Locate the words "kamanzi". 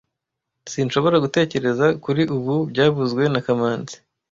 3.45-3.95